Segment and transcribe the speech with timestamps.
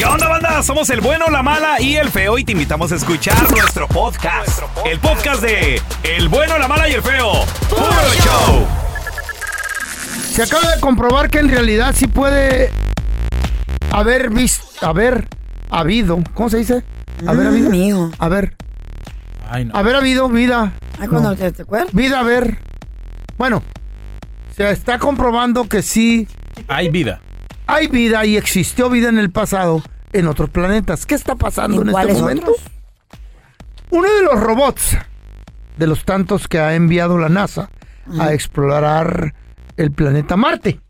[0.00, 0.62] ¿Qué onda, banda?
[0.62, 4.62] Somos el bueno, la mala y el feo y te invitamos a escuchar nuestro podcast.
[4.86, 7.32] El podcast de El bueno, la mala y el feo.
[7.68, 7.82] ¡Puro
[8.24, 8.66] show!
[10.32, 12.70] Se acaba de comprobar que en realidad sí puede
[13.92, 15.28] haber visto, haber
[15.68, 16.82] habido, ¿cómo se dice?
[17.26, 17.68] Haber Mm, habido.
[17.70, 18.10] mijo.
[18.18, 18.56] Haber,
[19.50, 19.76] Ay, no.
[19.76, 20.72] haber habido vida.
[20.98, 21.36] Ay, cuando No.
[21.36, 21.92] te, te acuerdas.
[21.92, 22.56] Vida, haber.
[23.36, 23.62] Bueno,
[24.56, 26.26] se está comprobando que sí
[26.68, 27.20] Hay vida.
[27.74, 29.82] Hay vida y existió vida en el pasado
[30.12, 31.06] en otros planetas.
[31.06, 32.50] ¿Qué está pasando ¿Y en este momento?
[32.52, 32.66] otros?
[33.90, 34.96] Uno de los robots,
[35.76, 37.70] de los tantos que ha enviado la NASA
[38.18, 39.34] a explorar
[39.76, 40.80] el planeta Marte,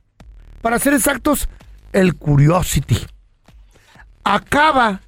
[0.63, 1.49] para ser exactos,
[1.93, 2.99] el Curiosity,
[4.25, 5.01] acaba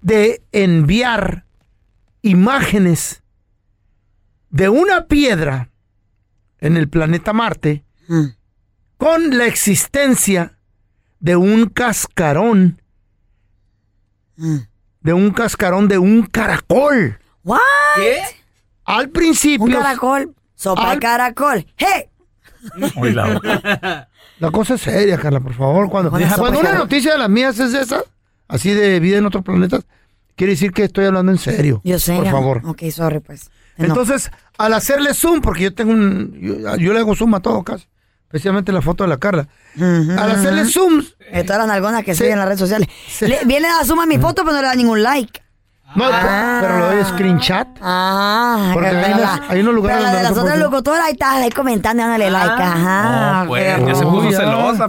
[0.00, 1.44] de enviar
[2.22, 3.22] imágenes
[4.50, 5.70] de una piedra
[6.60, 8.26] en el planeta Marte Mm.
[9.04, 10.56] Con la existencia
[11.20, 12.80] de un cascarón,
[15.02, 17.18] de un cascarón de un caracol.
[17.44, 17.58] ¿What?
[18.86, 20.34] Al principio, Un caracol.
[20.54, 21.66] Sopa Al- caracol.
[21.76, 22.04] ¡Hey!
[23.12, 25.90] La la cosa es seria, Carla, por favor.
[25.90, 26.78] Cuando, una caracol.
[26.78, 28.04] noticia de las mías es esa,
[28.48, 29.84] así de vida en otros planetas,
[30.34, 31.82] quiere decir que estoy hablando en serio.
[31.84, 32.16] Yo sé.
[32.16, 32.30] Por ya.
[32.30, 32.62] favor.
[32.64, 33.50] Ok, sorry, pues.
[33.76, 33.84] No.
[33.84, 36.32] Entonces, al hacerle zoom, porque yo tengo un.
[36.40, 37.86] Yo, yo le hago zoom a todo casi,
[38.34, 39.46] especialmente la foto de la Carla.
[39.76, 41.04] Ujú, Al hacerle zoom.
[41.32, 42.88] De todas las nalgonas que se en las redes sociales.
[43.20, 45.40] Le- viene a suma mi foto, pero no le da ningún like.
[45.94, 46.06] No,
[46.60, 47.68] pero lo doy screenshot.
[47.80, 50.34] Ah, Porque pero hay la- unos- hay unos lugares pero la donde de no las
[50.34, 50.64] se otras puede.
[50.64, 52.62] locutoras ahí estás ahí comentando y dándole like.
[52.62, 53.42] Ajá.
[53.44, 54.88] No, pues, ya se puso celosa.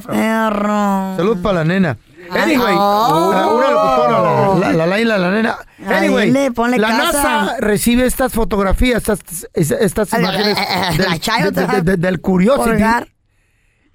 [1.17, 1.97] Salud para la nena.
[2.31, 3.31] Anyway, Oh.
[3.31, 5.57] la- una locutora, la, la, la Laila, la nena.
[5.87, 7.11] Ay, Anyway, le ponle la casa.
[7.43, 9.19] NASA recibe estas fotografías, estas,
[9.53, 13.07] es- estas imágenes ay, ay, del, la chayo de- va de- de- del Curiosity colgar.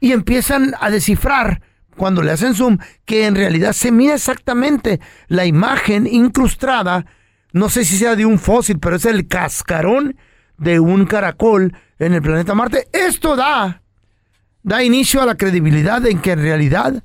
[0.00, 1.62] Y empiezan a descifrar
[1.96, 7.04] cuando le hacen zoom que en realidad se mira exactamente la imagen incrustada,
[7.52, 10.16] no sé si sea de un fósil, pero es el cascarón
[10.56, 12.88] de un caracol en el planeta Marte.
[12.92, 13.82] Esto da,
[14.62, 17.02] da inicio a la credibilidad en que en realidad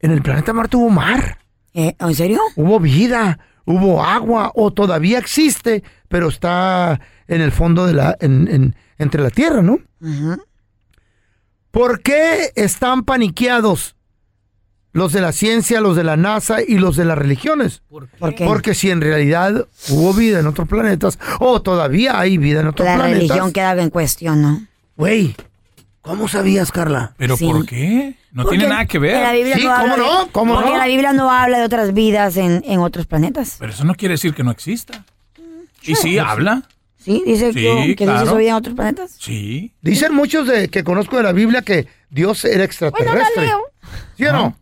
[0.00, 1.38] en el planeta Marte hubo mar,
[1.74, 2.40] Eh, ¿En serio?
[2.56, 8.48] hubo vida, hubo agua o todavía existe, pero está en el fondo de la, en-
[8.48, 9.78] en- entre la Tierra, ¿no?
[11.78, 13.94] ¿Por qué están paniqueados
[14.92, 17.82] los de la ciencia, los de la NASA y los de las religiones?
[17.88, 18.44] ¿Por qué?
[18.46, 22.86] Porque si en realidad hubo vida en otros planetas o todavía hay vida en otros
[22.86, 23.18] la planetas.
[23.20, 24.66] religión queda en cuestión, ¿no?
[24.96, 25.36] Güey,
[26.02, 27.14] ¿cómo sabías, Carla?
[27.16, 27.44] ¿Pero Sí.
[27.46, 28.16] por qué?
[28.32, 29.36] No Porque tiene nada que En la ver.
[29.36, 30.28] Biblia Sí, no ¿cómo habla de- no?
[30.32, 30.76] ¿Cómo porque no?
[30.78, 33.54] la Biblia no habla de otras vidas en, en otros planetas.
[33.60, 35.04] Pero eso no quiere decir que no exista.
[35.82, 36.64] ¿Y sí habla?
[37.08, 37.22] ¿Sí?
[37.26, 38.36] Dice Sí, que, que claro.
[38.36, 39.16] Dios en otros planetas.
[39.18, 39.74] Sí.
[39.80, 43.50] Dicen muchos de que conozco de la Biblia que Dios era extraterrestre.
[44.16, 44.58] ¿Sí o no?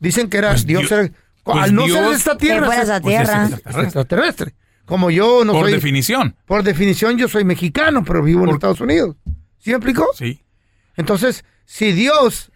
[0.00, 1.12] Dicen que era Pues Dios Dios- era
[1.44, 3.44] pues al no ser de esta Que tierra, fuera Pues es tierra.
[3.64, 4.54] es extraterrestre.
[4.84, 6.34] Como yo no Por soy definición.
[6.46, 9.16] por definición yo soy mexicano, pero vivo en Por- Estados Unidos.
[9.58, 10.06] ¿Sí me explicó?
[10.18, 10.42] Sí.
[10.96, 12.50] Entonces, si Dios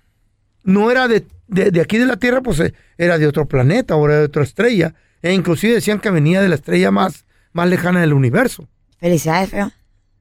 [0.64, 3.94] no era de, de- de aquí de la Tierra, pues eh, era de otro planeta
[3.94, 4.94] o era de otra estrella.
[5.22, 8.68] E inclusive decían que venía de la estrella más, más lejana del universo.
[8.98, 9.70] Felicidades, feo.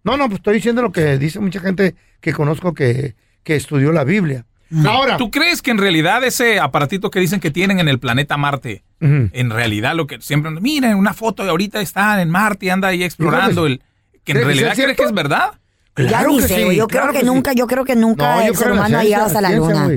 [0.04, 3.92] No, no, pues estoy diciendo lo que dice mucha gente que conozco que, que estudió
[3.92, 4.46] la Biblia.
[4.86, 8.36] Ahora, ¿Tú crees que en realidad ese aparatito que dicen que tienen en el planeta
[8.36, 12.70] Marte, en realidad lo que siempre, miren, una foto de ahorita está en Marte y
[12.70, 13.80] anda ahí explorando, el,
[14.24, 15.54] que en ¿Crees que realidad crees que es verdad?
[15.98, 16.76] ya Claro ni que sé, sí.
[16.76, 17.26] Yo claro creo que, que sí.
[17.26, 19.26] nunca, yo creo que nunca No, yo el creo ser en la humano ha llegado
[19.28, 19.90] hasta la luna.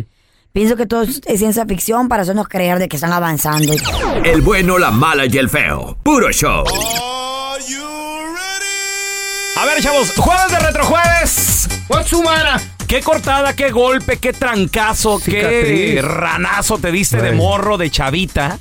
[0.52, 3.72] Pienso que todo es ciencia ficción para hacernos creer de que están avanzando.
[4.24, 5.96] El bueno, la mala y el feo.
[6.02, 6.64] Puro show.
[9.60, 11.68] A ver, chavos, jueves de retrojueves.
[11.88, 12.60] what's su mara?
[12.86, 18.56] Qué cortada, qué golpe, qué trancazo, qué ranazo te diste de morro, de chavita,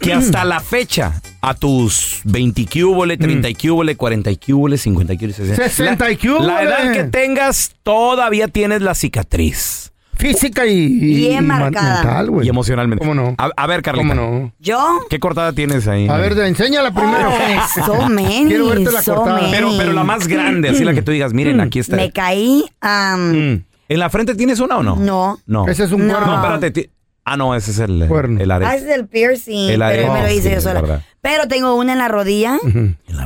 [0.00, 5.68] que hasta la fecha, a tus 20 cúbole, 30 cúbole, 40 cúbole, 50 cúbole, 60
[5.68, 6.46] 60 y La, cúbole.
[6.48, 9.92] la edad que tengas, todavía tienes la cicatriz.
[10.16, 11.94] Física y, y- Bien y ma- marcada.
[12.02, 12.46] mental, güey.
[12.46, 13.04] Y emocionalmente.
[13.04, 13.34] ¿Cómo no?
[13.38, 14.08] A, a ver, Carlita.
[14.08, 14.52] ¿Cómo no?
[14.60, 15.00] ¿Yo?
[15.10, 16.08] ¿Qué cortada tienes ahí?
[16.08, 17.30] A ver, enséñala primero.
[17.30, 19.40] Oh, so many, Quiero verte la so cortada.
[19.40, 19.50] many.
[19.52, 21.96] pero, pero la más grande, así la que tú digas, miren, aquí está.
[21.96, 22.64] Me caí.
[22.82, 23.54] Mm.
[23.86, 24.96] ¿En la frente tienes una o no?
[24.96, 25.38] No.
[25.46, 25.68] No.
[25.68, 26.14] Ese es un No.
[26.14, 26.36] cuerno.
[26.38, 26.90] No, espérate.
[27.26, 28.38] Ah, no, ese es el, Cuerno.
[28.40, 28.70] el arete.
[28.70, 29.70] Ah, ese es el piercing.
[29.70, 31.02] El pero me lo hice sí, yo sola.
[31.22, 32.58] Pero tengo una en la rodilla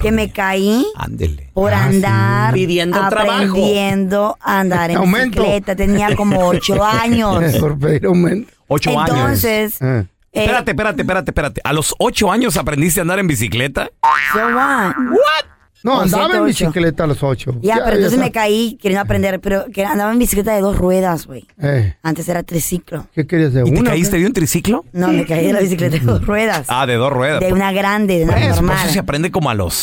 [0.00, 0.33] que me rodilla.
[0.33, 1.50] caí Ándele.
[1.53, 1.97] por Ah, sí.
[1.97, 3.33] andar Pidiendo trabajo.
[3.33, 5.43] aprendiendo a andar en Aumento.
[5.43, 5.75] bicicleta.
[5.75, 7.43] Tenía como ocho años.
[8.69, 9.11] Ocho años.
[9.17, 10.05] Entonces, Ah.
[10.33, 11.61] eh, Espérate, espérate, espérate, espérate.
[11.65, 13.91] ¿A los ocho años aprendiste a andar en bicicleta?
[14.33, 14.95] so what?
[15.84, 16.44] No, andaba en 108.
[16.44, 17.54] bicicleta a los ocho.
[17.62, 18.25] Ya, pero entonces está.
[18.25, 21.46] me caí queriendo aprender, pero que andaba en bicicleta de dos ruedas, güey.
[21.62, 23.06] Eh, Antes era triciclo.
[23.14, 23.90] ¿Qué querías de ¿Y te una?
[23.90, 24.84] caíste de un triciclo?
[24.92, 26.66] No, me caí de la bicicleta de dos ruedas.
[26.69, 27.40] Ah, de dos ruedas.
[27.40, 28.78] De una grande, de una Pues, por normal.
[28.84, 29.75] eso se aprende como a los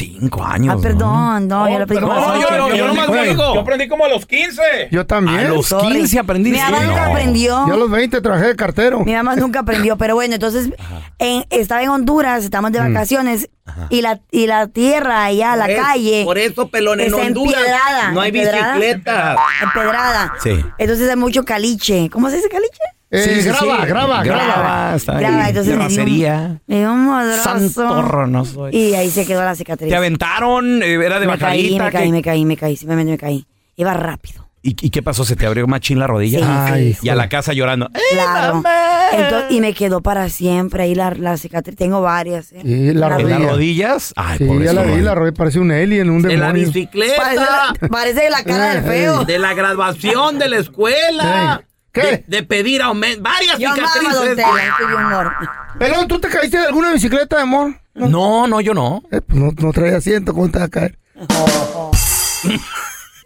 [0.00, 0.76] cinco años.
[0.78, 3.54] Ah, perdón, no, yo lo pedí como a los yo nomás Güey, digo.
[3.54, 4.62] Yo aprendí como a los 15.
[4.90, 5.38] Yo también.
[5.38, 5.92] A los Sorry.
[5.98, 6.58] 15 aprendiste.
[6.58, 7.10] Mi mamá nunca No.
[7.12, 7.66] aprendió.
[7.68, 9.00] Yo a los 20 trabajé de cartero.
[9.04, 10.70] Mi mamá nunca aprendió, pero bueno, entonces
[11.18, 12.92] en- estaba en Honduras, estamos de Mm.
[12.94, 13.48] vacaciones
[13.90, 16.22] y la y la tierra allá, la calle.
[16.24, 18.74] Por eso, pelón, en Honduras empedrada, no hay empedrada.
[18.74, 19.38] bicicletas.
[19.62, 20.32] Empedrada.
[20.42, 20.64] Sí.
[20.78, 22.08] Entonces hay mucho caliche.
[22.10, 22.80] ¿Cómo se dice caliche?
[23.12, 23.86] Eh, Sí, sí, graba, sí.
[23.88, 24.22] graba, graba.
[24.22, 25.20] Graba, está ahí.
[25.24, 26.60] Graba, entonces me dio un- Terracería.
[26.66, 27.42] Me dio un madrazo.
[27.42, 28.76] Santorro, no soy.
[28.76, 29.88] Y ahí se quedó la cicatriz.
[29.90, 31.84] Te aventaron, eh, era de me caí, bajadita.
[31.84, 33.46] me ¿qué- caí, me caí, me caí, simplemente me caí.
[33.76, 34.48] Iba rápido.
[34.62, 35.24] ¿Y, y qué pasó?
[35.24, 36.38] ¿Se te abrió machín la rodilla?
[36.38, 37.06] Sí, Ay, sí.
[37.06, 37.86] Y a la casa llorando.
[37.94, 38.56] ¡Eh, Claro.
[38.56, 38.70] mamá!
[39.12, 41.74] Entonces, y me quedó para siempre ahí la, la cicatriz.
[41.76, 42.52] Tengo varias.
[42.52, 42.60] ¿eh?
[42.62, 43.38] Sí, la En ¿En las rodilla.
[43.38, 44.12] rodillas?
[44.16, 46.66] Ay, Sí, por ya la vi, la rodilla parece un alien, un En la demonio.
[46.66, 47.34] Parece bicicleta.
[47.34, 49.24] la, parece la cara del feo.
[49.24, 51.62] De la graduación de la escuela.
[51.92, 52.00] ¿Qué?
[52.02, 53.22] De, de pedir aumento.
[53.22, 54.36] Varias Yo amaba Don cicatrices.
[54.36, 55.32] Tela, estoy de humor.
[55.78, 57.74] Pelón, ¿tú te caíste de alguna bicicleta, amor?
[57.94, 59.02] No, no, yo no.
[59.10, 60.98] Eh, pues no, no traía asiento, ¿cómo te vas a caer?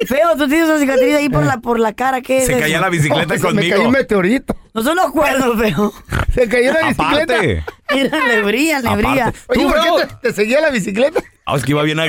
[0.07, 2.21] Feo, tú tienes una cicatriz ahí por la, por la cara.
[2.21, 3.77] ¿Qué es Se caía la bicicleta Oh, se Me conmigo.
[3.77, 4.57] cayó un meteorito.
[4.75, 5.93] No son los cuernos, feo.
[6.35, 7.35] Se cayó la bicicleta.
[7.35, 7.65] Aparte.
[7.95, 9.33] Mira, le brilla, le brilla.
[9.47, 9.97] Oye, Tú, ¿por Feo.
[9.97, 11.23] qué te, te seguía la bicicleta?
[11.47, 12.01] Ah, es que iba bien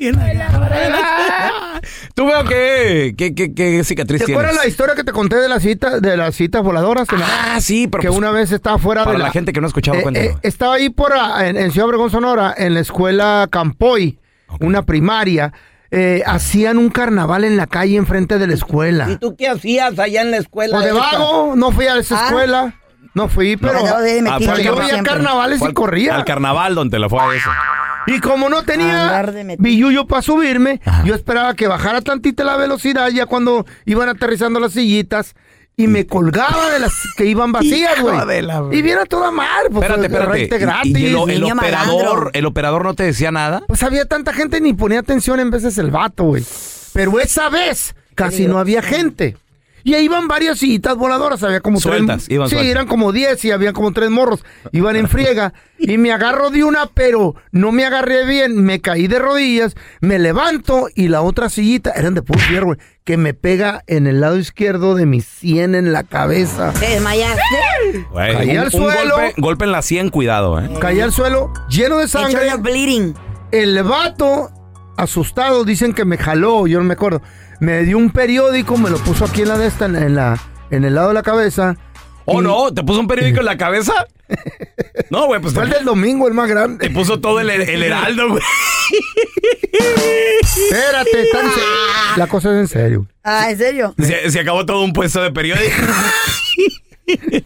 [2.14, 4.44] Tú veo que, que, que, que cicatriz ¿Te tienes.
[4.44, 7.08] acuerdas la historia que te conté de la cita, de las citas voladoras?
[7.12, 9.66] Ah, sí, pero que pues, una vez estaba fuera para de la, gente que no
[9.66, 10.30] escuchaba, Eh, cuéntalo.
[10.30, 14.18] eh, estaba ahí por ah, en, en Ciudad Obregón, Sonora, en la escuela Campoy,
[14.60, 15.52] una primaria.
[15.96, 19.08] Eh, hacían un carnaval en la calle enfrente de la escuela.
[19.10, 20.78] ¿Y tú qué hacías allá en la escuela?
[20.78, 22.26] O de vago, no fui a esa Ah.
[22.26, 22.74] escuela.
[23.14, 25.12] No fui, pero No, de Ah, fue yo veía siempre.
[25.12, 26.16] carnavales Fue y al- corría.
[26.16, 27.50] Al carnaval donde la fue a eso.
[28.06, 29.24] Y como no tenía
[29.58, 31.04] billullo para subirme, Ajá.
[31.04, 35.34] yo esperaba que bajara tantita la velocidad ya cuando iban aterrizando las sillitas
[35.76, 38.26] y me colgaba de las que iban vacías, güey.
[38.26, 40.58] de la- Y viera toda mal, pues Espérate, espérate.
[40.58, 40.96] gratis.
[40.98, 42.30] ¿Y, y el, el operador, malandro.
[42.34, 43.62] el operador no te decía nada?
[43.68, 46.44] Pues había tanta gente ni ponía atención en veces el vato, güey.
[46.92, 49.36] Pero esa vez casi no había gente.
[49.84, 52.30] Y ahí iban varias sillitas voladoras, había como Sueltas, tres.
[52.34, 52.70] iban sí, sueltas.
[52.72, 54.42] eran como diez y había como tres morros.
[54.72, 55.52] Iban en friega.
[55.78, 58.64] y me agarro de una, pero no me agarré bien.
[58.64, 62.78] Me caí de rodillas, me levanto y la otra sillita, eran de puro fierro, güey,
[63.04, 66.72] que me pega en el lado izquierdo de mi sien en la cabeza.
[66.80, 67.42] ¿Te desmayaste?
[68.10, 69.14] Güey, Caí un, al un suelo.
[69.16, 70.70] golpe, golpe en la 100, cuidado, ¿eh?
[70.80, 72.40] Caí al suelo lleno de sangre.
[73.50, 74.50] El vato,
[74.96, 77.20] asustado, dicen que me jaló, yo no me acuerdo.
[77.64, 80.38] Me dio un periódico, me lo puso aquí en la de esta, en, en la,
[80.70, 81.76] en el lado de la cabeza.
[82.26, 83.92] Oh, Y no, ¿te puso un periódico en la cabeza?
[85.10, 86.90] No, güey, pues Fue el te, del domingo, el más te grande.
[86.90, 88.42] puso todo el, el heraldo, güey.
[90.42, 91.68] Espérate, está en serio.
[92.16, 93.06] La cosa es en serio.
[93.22, 93.94] Ah, ¿en serio?
[93.98, 95.74] Se, se acabó todo un puesto de periódico.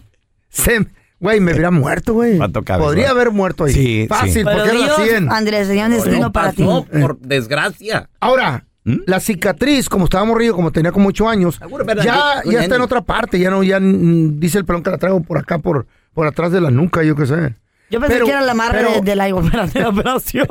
[0.48, 0.86] Se,
[1.20, 2.38] güey, me hubiera muerto, güey.
[2.38, 3.16] Va a tocar, Podría ¿verdad?
[3.20, 3.72] haber muerto ahí.
[3.72, 4.44] Sí, Fácil, sí.
[4.44, 5.32] porque era la 100.
[5.32, 6.62] Andrés, sería un destino No para ti.
[6.62, 8.08] pasó, por desgracia.
[8.20, 9.02] Ahora, ¿Mm?
[9.06, 11.60] la cicatriz, como estaba morrido, como tenía como 8 años,
[12.04, 13.38] ya, ya está en otra parte.
[13.38, 16.52] Ya no, ya mm, dice el pelón que la traigo por acá, por, por atrás
[16.52, 17.54] de la nuca, yo qué sé.
[17.90, 20.46] Yo pensé Pero- que era la pero- de, de la, de la operación.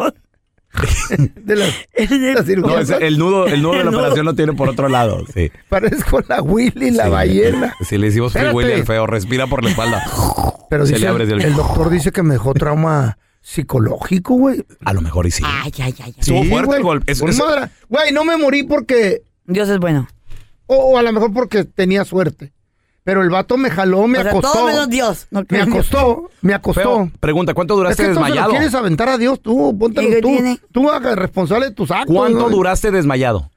[1.35, 1.65] de la,
[1.97, 3.99] la No, es el nudo, el nudo de la El nudo.
[3.99, 5.23] operación lo tiene por otro lado.
[5.33, 5.51] Sí.
[5.69, 7.09] Parezco la Willy, la Sí.
[7.09, 7.73] ballena.
[7.81, 8.49] Sí, le hicimos Free.
[8.49, 9.07] Willy al feo.
[9.07, 10.03] Respira por la espalda.
[10.69, 13.17] Pero Se dice, le abre el, el- el doctor dice que me dejó trauma
[13.47, 14.63] psicológico, güey.
[14.83, 15.43] A lo mejor y sí.
[15.45, 16.03] Ay, ay, ay.
[16.05, 16.15] ay.
[16.17, 16.77] Estuvo fuerte güey.
[16.79, 17.11] el golpe.
[17.11, 17.69] Es- es- madre.
[17.89, 19.23] Güey, no me morí porque...
[19.45, 20.07] Dios es bueno.
[20.65, 22.51] O, o a lo mejor porque tenía suerte.
[23.05, 24.51] Pero el vato me jaló, me o sea, acostó.
[24.51, 25.27] todo menos Dios.
[25.31, 26.81] No Me acostó, me acostó.
[26.81, 28.49] Feo, pregunta, ¿cuánto Es duraste que se lo desmayado?
[28.49, 30.27] quieres aventar a Dios tú, póntelo ¿Y qué tú.
[30.27, 30.59] tiene?
[30.73, 32.13] Tú hagas responsable de tus actos.
[32.13, 32.51] ¿Cuánto güey.
[32.53, 33.49] duraste desmayado?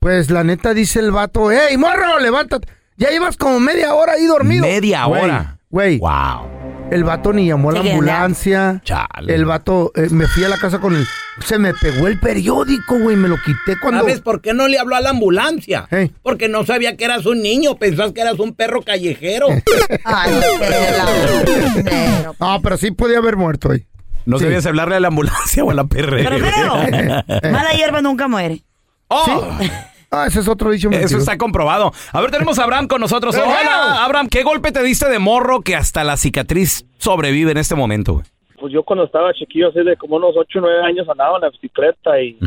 [0.00, 2.66] Pues la neta dice el vato, ¡Ey, morro, levántate!
[2.96, 4.62] Ya llevas como media hora ahí dormido.
[4.62, 5.58] Media Güey, hora.
[5.72, 6.48] Güey, Wow.
[6.90, 8.80] el vato ni llamó a la ambulancia.
[8.84, 9.34] Chale.
[9.34, 11.04] El vato, eh, me fui a la casa con el...
[11.46, 14.00] Se me pegó el periódico, güey, me lo quité cuando...
[14.00, 15.88] ¿Sabes por qué no le habló a la ambulancia?
[16.22, 19.46] Porque no sabía que eras un niño, pensás que eras un perro callejero.
[20.04, 20.32] Ay.
[22.38, 23.86] No, pero sí podía haber muerto ahí.
[24.26, 24.44] No Sí.
[24.44, 26.24] sabías hablarle a la ambulancia o a la perre.
[26.24, 26.74] Pero.
[27.50, 28.62] Mala hierba nunca muere.
[29.08, 29.58] Oh,
[30.12, 31.18] Ah, ese es otro dicho Eso mentiroso.
[31.18, 31.90] está comprobado.
[32.12, 33.34] A ver, tenemos a Abraham con nosotros.
[33.36, 37.74] Hola, Abraham, ¿qué golpe te diste de morro que hasta la cicatriz sobrevive en este
[37.74, 38.14] momento?
[38.14, 38.24] güey?
[38.60, 41.42] pues yo cuando estaba chiquillo, así de como unos 8 o 9 años, andaba en
[41.42, 42.38] la bicicleta y,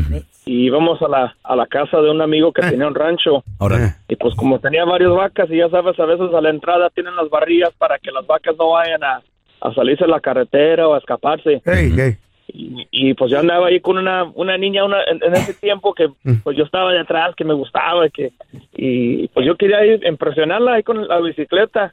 [0.46, 3.44] y íbamos a la, a la casa de un amigo que tenía un rancho.
[3.58, 3.96] Órale.
[4.08, 7.14] Y pues como tenía varias vacas y ya sabes, a veces a la entrada tienen
[7.16, 9.20] las barrillas para que las vacas no vayan a,
[9.60, 11.60] a salirse a la carretera o a escaparse.
[11.66, 12.16] Ey, ey.
[12.48, 15.92] Y, y, pues yo andaba ahí con una, una niña una, en, en ese tiempo
[15.94, 16.08] que
[16.44, 18.32] pues yo estaba de atrás, que me gustaba y que
[18.76, 21.92] y pues yo quería ir, impresionarla ahí con la bicicleta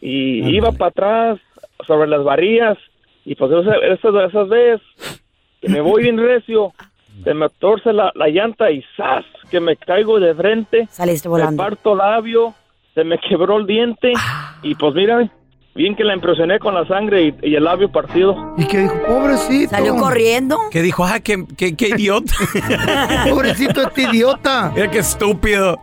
[0.00, 1.38] y iba para atrás
[1.86, 2.78] sobre las varillas
[3.24, 4.80] y pues esa- esas, esas veces
[5.60, 6.72] que me voy bien recio,
[7.24, 9.24] se me torce la, la llanta y ¡zas!
[9.50, 11.62] que me caigo de frente, Saliste me volando.
[11.62, 12.54] parto labio,
[12.94, 14.12] se me quebró el diente
[14.62, 15.28] y pues mira,
[15.74, 18.54] bien que la impresioné con la sangre y, y el labio partido.
[18.56, 19.70] Y que dijo, pobrecito.
[19.70, 20.56] Salió corriendo.
[20.70, 22.32] Que dijo, ah, qué, qué, qué idiota.
[23.30, 24.72] Pobrecito este idiota.
[24.74, 25.78] Mira qué estúpido.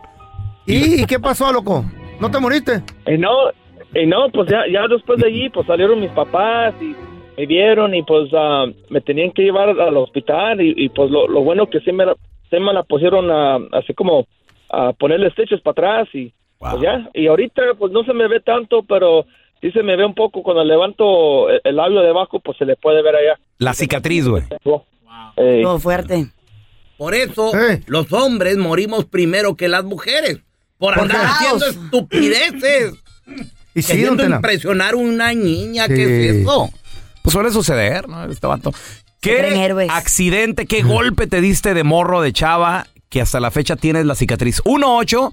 [0.66, 1.84] ¿Y, y qué pasó, loco?
[2.20, 2.82] ¿No te moriste?
[3.06, 3.30] Y no,
[3.94, 6.94] y no, pues ya, ya después de allí, pues salieron mis papás y
[7.36, 11.28] me vieron y pues ah, me tenían que llevar al hospital y, y, pues lo,
[11.28, 12.14] lo bueno que sí me, la,
[12.50, 14.26] sí me la pusieron a, así como
[14.70, 18.40] a ponerle stitches para atrás y pues ya, y ahorita pues no se me ve
[18.40, 19.26] tanto, pero
[19.60, 22.64] sí se me ve un poco cuando levanto el, el labio de abajo, pues se
[22.64, 23.38] le puede ver allá.
[23.58, 24.42] La cicatriz, güey.
[25.36, 26.28] Eh, Todo fuerte.
[26.96, 27.82] Por eso Eh.
[27.86, 30.38] los hombres morimos primero que las mujeres.
[30.78, 32.94] Por ¿Por andar haciendo estupideces.
[33.74, 35.86] Y sí, queriendo impresionar a una niña.
[35.86, 35.94] Sí.
[35.94, 36.70] ¿Qué es eso?
[37.22, 38.24] Pues suele suceder, ¿no?
[38.30, 38.72] Este vato.
[39.20, 44.06] ¿Qué accidente, qué golpe te diste de morro de chava que hasta la fecha tienes
[44.06, 44.62] la cicatriz?
[44.64, 45.32] 18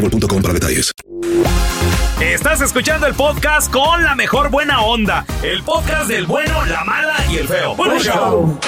[0.00, 0.92] boostmobile.com para detalles.
[2.20, 5.24] Estás escuchando el podcast con la mejor buena onda.
[5.42, 7.74] El podcast del bueno, la mala y el feo.
[7.76, 8.58] Bueno, show.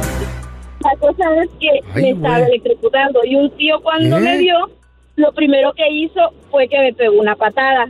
[0.84, 4.70] La cosa es que Ay, me estaba electrocutando y un tío cuando me vio,
[5.16, 6.20] lo primero que hizo
[6.50, 7.86] fue que me pegó una patada.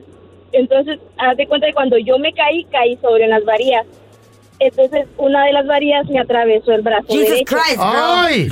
[0.52, 3.86] Entonces, haz de cuenta que cuando yo me caí, caí sobre unas varillas.
[4.58, 7.56] Entonces, una de las varillas me atravesó el brazo Jesus derecho.
[7.56, 7.86] Christ, bro.
[7.94, 8.48] ¡Ay!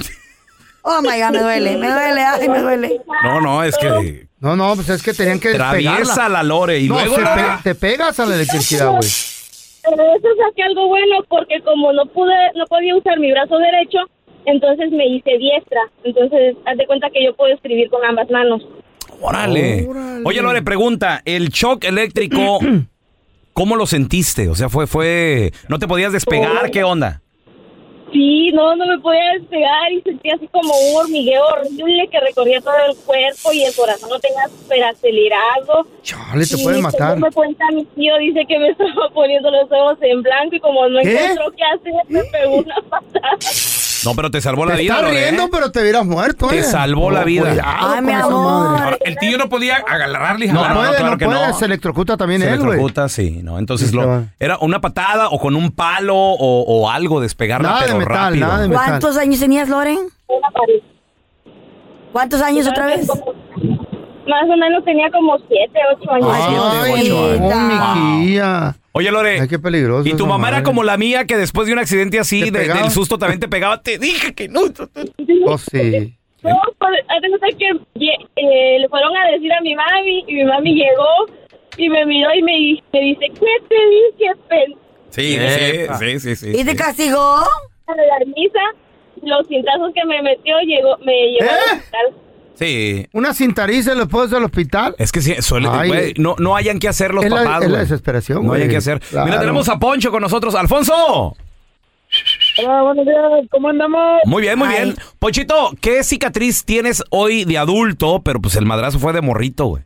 [0.82, 3.00] Oh my God, me duele, me duele, ay, me duele.
[3.22, 6.88] No, no, es que No, no, pues es que tenían que traviesa la lore y
[6.88, 9.08] No, luego se la- pe- te pegas a la electricidad, güey.
[9.82, 13.98] Pero eso saqué algo bueno porque como no pude, no podía usar mi brazo derecho,
[14.46, 15.80] entonces me hice diestra.
[16.04, 18.62] Entonces, haz de cuenta que yo puedo escribir con ambas manos.
[19.20, 19.86] Órale.
[20.24, 22.58] Oye, Lore, pregunta, el shock eléctrico,
[23.52, 24.48] ¿cómo lo sentiste?
[24.48, 26.70] O sea, fue, fue, ¿no te podías despegar?
[26.70, 27.20] ¿Qué onda?
[28.12, 32.60] Sí, no, no me podía despegar y sentía así como un hormigueo horrible que recorría
[32.60, 35.86] todo el cuerpo y el corazón no tenía súper acelerado.
[36.02, 37.18] Chale, te pueden matar.
[37.18, 40.88] me cuenta mi tío, dice que me estaba poniendo los ojos en blanco y como
[40.88, 41.12] no ¿Qué?
[41.24, 43.36] encontró qué hacer, me pegó una patada.
[44.04, 45.30] No, pero te salvó la Te vida, estás Lore, ¿eh?
[45.30, 46.62] riendo, pero te hubieras muerto, Te eh.
[46.62, 47.48] salvó la vida.
[47.50, 48.80] cuidado Ay, mi con esa amor.
[48.82, 50.76] Ahora, el tío no podía agarrarle y No, jalar.
[50.76, 51.54] puede, claro no que puede, no.
[51.58, 52.68] se electrocuta también Se él, güey.
[52.70, 53.58] electrocuta, sí, ¿no?
[53.58, 54.32] Entonces, Sí, lo, chaval.
[54.38, 58.46] era una patada o con un palo o, o algo, despegarla, Nada de metal, rápido.
[58.46, 58.84] nada de metal.
[58.86, 59.98] ¿Cuántos años tenías, Loren?
[60.28, 60.82] Una pared.
[62.12, 63.06] ¿Cuántos años otra vez?
[63.06, 66.28] Más o menos tenía como siete, ocho años.
[66.32, 67.96] Ay, ocho no, años.
[67.96, 68.76] mijilla.
[68.92, 70.08] Oye, Lore, Ay, qué peligroso.
[70.08, 72.68] y tu mamá era como la mía que después de un accidente así, ¿Te de-
[72.74, 73.80] del susto también te pegaba.
[73.82, 74.62] Te dije que no.
[75.46, 76.16] Oh, sí.
[76.42, 76.92] No, pues,
[77.58, 81.04] que eh, le fueron a decir a mi mami y mi mami llegó
[81.76, 84.74] y me miró y me, di- me dice, ¿qué te dije, pen?
[85.10, 86.60] Sí, sí, sí, sí, sí.
[86.60, 87.20] ¿Y te castigó?
[87.20, 88.60] A la misa,
[89.22, 91.54] los cintazos que me metió llegó, me llevó ¿Eh?
[91.70, 92.14] al hospital.
[92.60, 93.06] Sí.
[93.14, 94.94] Una cintariza después del hospital.
[94.98, 95.88] Es que sí, suele, Ay.
[95.88, 97.80] güey, no, no hayan que hacer los Es la- papás, es la güey.
[97.80, 99.00] desesperación, No hayan que hacer.
[99.00, 99.26] Claro.
[99.26, 100.54] Mira, tenemos a Poncho con nosotros.
[100.54, 101.34] ¡Alfonso!
[102.58, 103.16] Hola, buenos días,
[103.50, 104.20] ¿cómo andamos?
[104.26, 104.84] Muy bien, muy Ay.
[104.84, 104.96] bien.
[105.18, 108.20] Ponchito, ¿qué cicatriz tienes hoy de adulto?
[108.22, 109.84] Pero pues el madrazo fue de morrito, güey.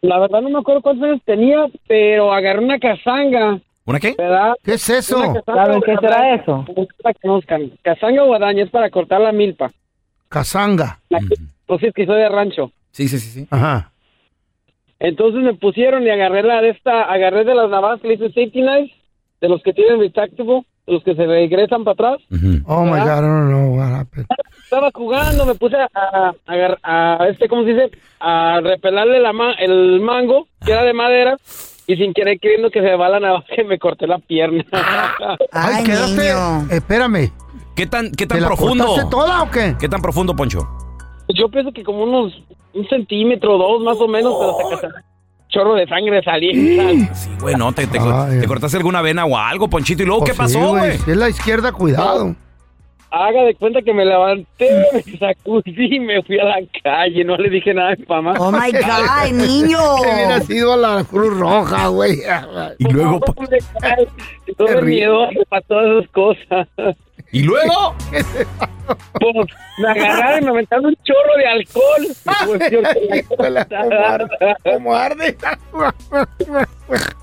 [0.00, 4.14] La verdad no me acuerdo cuántos años tenía, pero agarré una casanga, ¿Una qué?
[4.16, 4.54] ¿verdad?
[4.64, 5.34] ¿Qué es eso?
[5.44, 6.64] ¿Saben qué será eso?
[6.74, 9.70] O guadaña es para cortar la milpa.
[10.30, 10.98] Casanga.
[11.10, 11.18] La-
[11.66, 12.72] Pues sí, es que soy de rancho.
[12.92, 13.46] Sí, sí, sí, sí.
[13.50, 13.90] Ajá.
[14.98, 18.28] Entonces me pusieron y agarré la de esta, agarré de las navajas que le dice
[18.28, 18.94] safety knife,
[19.40, 22.18] de los que tienen retractable, de los que se regresan para atrás.
[22.66, 22.90] Oh my.
[23.00, 24.26] God, I don't know what happened.
[24.64, 27.90] Estaba jugando, me puse a, a, este, ¿cómo se dice?
[28.20, 31.36] A repelarle la ma- el mango, que era de madera,
[31.86, 34.64] y sin querer queriendo que se va la navaja, me corté la pierna.
[35.52, 36.12] Ay, Ay, quédate.
[36.12, 36.68] niño.
[36.70, 37.30] Espérame.
[37.80, 38.84] ¿Qué tan, qué ¿Te tan la profundo?
[38.84, 39.74] cortaste toda o qué?
[39.80, 40.68] ¿Qué tan profundo, Poncho?
[41.34, 42.34] Yo pienso que como unos
[42.74, 44.86] un centímetro, dos más o menos, pero se
[45.48, 46.52] chorro de sangre salía.
[46.52, 48.40] Sí, güey, no, te, te, Ay.
[48.40, 50.02] te cortaste alguna vena o algo, Ponchito.
[50.02, 50.98] ¿Y luego Pues qué pasó, sí, güey?
[50.98, 52.36] Si es la izquierda, cuidado.
[53.12, 54.68] Haga de cuenta que me levanté,
[55.06, 57.24] me sacudí y me fui a la calle.
[57.24, 58.34] No le dije nada a mi mamá.
[58.38, 59.78] Oh my God, niño.
[60.02, 62.18] Que hubiera sido a la Cruz Roja, güey.
[62.78, 63.66] y luego, pues,
[64.58, 66.68] Todo el miedo para todas esas cosas.
[67.32, 67.94] ¿Y luego?
[69.12, 69.46] Pues,
[69.78, 72.06] me agarraron y me aventaron un chorro de alcohol.
[72.46, 73.66] Pues,
[74.64, 75.36] ¿Cómo arde?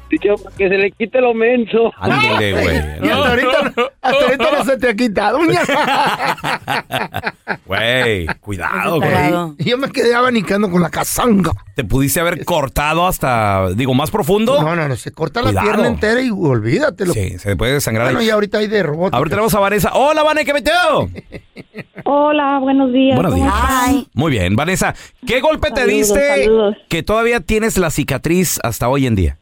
[0.09, 1.91] Que se le quite lo menso.
[1.97, 2.77] Ándale, güey.
[3.03, 5.39] Y hasta ahorita, hasta ahorita no se te ha quitado.
[7.65, 9.55] Güey, cuidado, güey.
[9.59, 11.51] Yo me quedé abanicando con la casanga.
[11.75, 14.61] Te pudiste haber cortado hasta, digo, más profundo.
[14.61, 17.13] No, no, no, se corta la pierna entera y olvídatelo.
[17.13, 18.07] Sí, se puede sangrar.
[18.07, 18.27] Bueno, ahí.
[18.27, 19.13] y ahorita hay de robot.
[19.13, 19.91] Ahora tenemos a Vanessa.
[19.93, 20.73] Hola, Vanessa, ¿qué metió?
[22.05, 23.15] Hola, buenos días.
[23.15, 23.55] Buenos ¿cómo días.
[23.67, 24.93] Ay, Muy bien, Vanessa.
[25.25, 26.75] ¿Qué golpe te diste saludos.
[26.89, 29.37] que todavía tienes la cicatriz hasta hoy en día?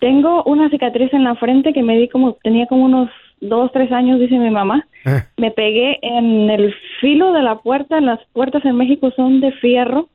[0.00, 3.90] Tengo una cicatriz en la frente que me di como, tenía como unos dos, tres
[3.92, 4.86] años, dice mi mamá.
[5.04, 9.52] Eh, Me pegué en el filo de la puerta, las puertas en México son de
[9.52, 10.08] fierro,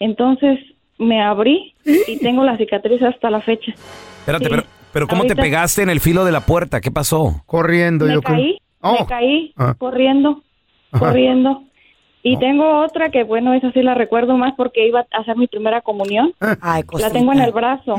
[0.00, 0.58] entonces
[0.98, 3.72] me abrí y tengo la cicatriz hasta la fecha.
[4.20, 4.50] Espérate, Sí.
[4.50, 6.80] pero, pero ¿cómo te pegaste en el filo de la puerta?
[6.80, 7.42] ¿Qué pasó?
[7.46, 8.36] corriendo, Me yo creo.
[8.36, 9.00] caí, Oh.
[9.00, 9.74] Me caí Ah.
[9.78, 10.42] corriendo,
[10.92, 11.06] Ajá.
[11.06, 11.62] corriendo.
[12.22, 15.46] Y tengo otra que, bueno, esa sí la recuerdo más porque iba a hacer mi
[15.46, 16.32] primera comunión.
[16.62, 17.96] Ay, La tengo en el brazo.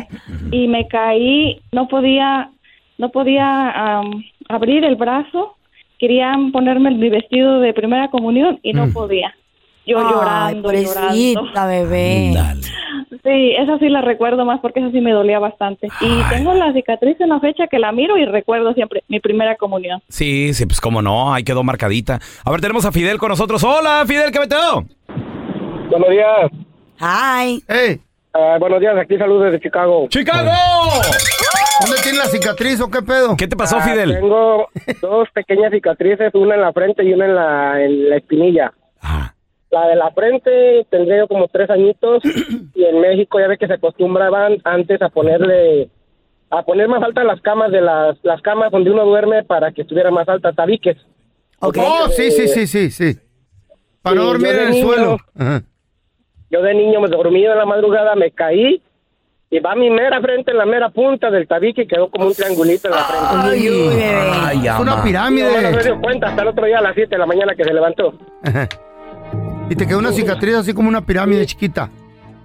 [0.51, 2.49] Y me caí, no podía,
[2.97, 3.69] no podía
[3.99, 5.55] am, abrir el brazo.
[5.99, 8.93] Querían ponerme mi vestido de primera comunión y no Mm.
[8.93, 9.35] podía.
[9.85, 11.67] Yo Ay, llorando, llorando.
[11.67, 12.33] bebé.
[13.23, 15.87] Sí, esa sí la recuerdo más porque esa sí me dolía bastante.
[16.01, 19.55] Y tengo la cicatriz en la fecha que la miro y recuerdo siempre mi primera
[19.55, 20.01] comunión.
[20.09, 22.19] Sí, sí, pues cómo no, ahí quedó marcadita.
[22.43, 23.63] A ver, tenemos a Fidel con nosotros.
[23.63, 24.85] Hola, Fidel, ¿qué meteo?
[25.89, 26.51] Buenos días.
[26.99, 27.63] Hi.
[27.67, 27.99] Hey.
[28.33, 30.07] Ah, buenos días, aquí saludos desde Chicago.
[30.09, 30.51] ¡Chicago!
[31.81, 33.35] ¿Dónde tiene la cicatriz o qué pedo?
[33.37, 34.13] ¿Qué te pasó, Ah, Fidel?
[34.13, 34.67] Tengo
[35.01, 38.73] dos pequeñas cicatrices, una en la frente y una en la, en la espinilla.
[39.75, 42.23] La de la frente tendré yo como tres añitos
[42.75, 45.89] y en México ya ve que se acostumbraban antes a ponerle
[46.49, 49.81] a poner más altas las camas de las, las camas donde uno duerme para que
[49.81, 50.95] estuviera más altas tabiques.
[51.59, 51.73] Oh,
[52.09, 53.19] sí, sí, sí, sí, sí.
[54.01, 55.17] Para no Sí, dormir en el niño- suelo.
[55.37, 55.63] Ajá.
[56.51, 58.81] Yo de niño me dormí en la madrugada, me caí
[59.49, 62.33] y va mi mera frente en la mera punta del tabique y quedó como un
[62.33, 63.27] triangulito en la frente.
[63.31, 63.67] Ay,
[64.61, 65.03] Ay, Es una ama.
[65.03, 65.71] pirámide.
[65.71, 67.63] No se dio cuenta hasta el otro día a las 7 de la mañana que
[67.65, 68.13] se levantó.
[68.43, 68.69] Ajá.
[69.69, 71.89] Y te quedó una cicatriz así como una pirámide chiquita.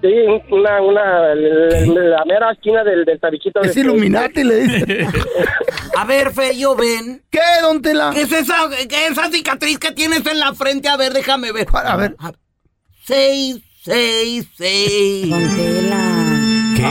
[0.00, 0.08] Sí,
[0.50, 3.60] una, una, la, la mera esquina del, del tabiquito.
[3.60, 5.06] Es de- Illuminati, le dice.
[5.98, 7.22] A ver, Feyo, ven.
[7.28, 8.10] ¿Qué, don Tela?
[8.14, 8.54] ¿Qué es esa,
[8.88, 10.88] qué es esa cicatriz que tienes en la frente?
[10.88, 11.66] A ver, déjame ver.
[11.74, 12.16] A ver.
[13.04, 15.34] Seis, seis, seis.
[16.76, 16.86] ¿Qué?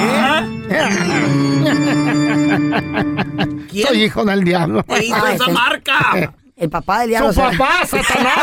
[3.88, 4.84] Soy hijo del diablo.
[4.84, 6.34] ¿Qué hizo esa marca?
[6.60, 7.32] El papá del diablo.
[7.32, 7.58] Su o sea.
[7.58, 8.36] papá, Satanás.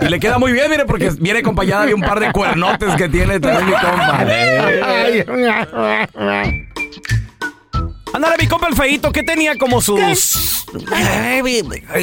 [0.02, 3.08] Y le queda muy bien, mire, porque viene acompañada de un par de cuernotes que
[3.08, 4.26] tiene también mi compa.
[8.12, 10.00] Ándale, mi compa el feito, que tenía como sus...
[10.00, 10.16] eh,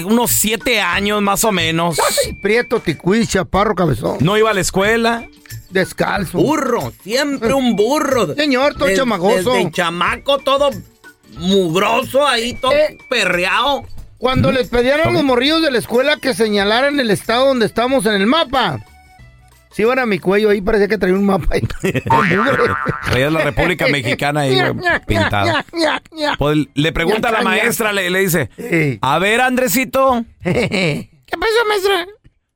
[0.05, 1.97] unos siete años más o menos.
[2.41, 4.17] Prieto, ticuí, chaparro, cabezón.
[4.21, 5.27] No iba a la escuela.
[5.69, 6.37] Descalzo.
[6.37, 8.33] Burro, siempre un burro.
[8.35, 9.51] Señor, todo Des- chamagoso.
[9.53, 10.69] Desde chamaco, todo
[11.37, 12.97] mugroso ahí, todo Eh.
[13.09, 13.85] perreado.
[14.17, 18.05] Cuando les pedían a los morrillos de la escuela que señalaran el estado donde estamos
[18.07, 18.83] en el mapa.
[19.71, 21.61] Si iban a mi cuello ahí, parecía que traía un mapa ahí.
[23.05, 24.73] Traías la República Mexicana ahí, güey,
[25.05, 25.63] pintada.
[26.39, 28.49] Pues le pregunta a la maestra, le, le dice,
[29.01, 30.25] a ver, Andresito.
[30.43, 32.07] ¿Qué pasó, maestra?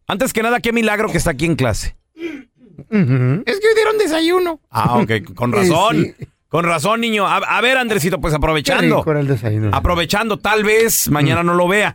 [0.08, 1.96] Antes que nada, qué milagro que está aquí en clase.
[2.80, 4.60] Es que hoy dieron desayuno.
[4.72, 6.16] Ah, ok, con razón.
[6.52, 7.26] Con razón, niño.
[7.26, 8.98] A, a ver, Andresito, pues Qué aprovechando.
[8.98, 9.70] rico era el desayuno.
[9.72, 11.94] Aprovechando, tal vez mañana no lo vea.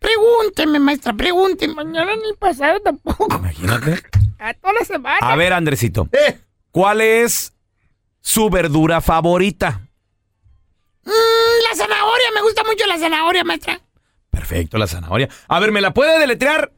[0.00, 1.72] Pregúnteme, maestra, pregúnteme.
[1.72, 3.28] Mañana ni pasado tampoco.
[3.36, 4.02] Imagínate.
[4.40, 5.18] A toda la semana.
[5.20, 6.08] A ver, Andresito.
[6.10, 6.36] Eh.
[6.72, 7.52] ¿Cuál es
[8.20, 9.82] su verdura favorita?
[11.04, 11.10] Mm,
[11.70, 13.80] la zanahoria, me gusta mucho la zanahoria, maestra.
[14.30, 15.28] Perfecto, la zanahoria.
[15.46, 16.72] A ver, ¿me la puede deletrear?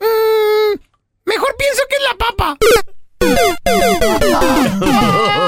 [0.00, 0.78] Mm,
[1.26, 2.56] mejor pienso que es la papa.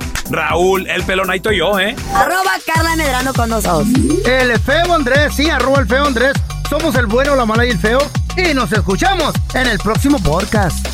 [0.31, 1.95] Raúl el Pelón, ahí estoy yo, ¿eh?
[2.13, 3.87] Arroba Carla Medrano con nosotros.
[4.25, 6.33] El feo Andrés, sí, arroba el feo Andrés.
[6.69, 7.99] Somos el bueno, la mala y el feo.
[8.37, 10.87] Y nos escuchamos en el próximo podcast.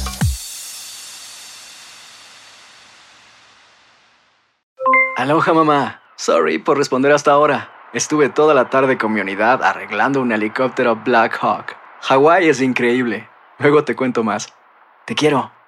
[5.18, 6.02] Aloha mamá.
[6.16, 7.72] Sorry por responder hasta ahora.
[7.94, 11.76] Estuve toda la tarde con mi unidad arreglando un helicóptero Black Hawk.
[12.02, 13.30] Hawái es increíble.
[13.60, 14.54] Luego te cuento más.
[15.06, 15.57] Te quiero.